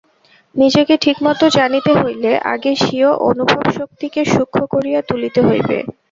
নিজেকে 0.55 0.93
ঠিকমত 0.97 1.41
জানিতে 1.57 1.91
হইলে 1.95 2.31
আগে 2.53 2.71
স্বীয় 2.77 3.09
অনুভবশক্তিকে 3.29 4.21
সূক্ষ্ম 4.27 4.61
করিয়া 4.73 4.99
তুলিতে 5.09 5.39
হইবে। 5.47 5.77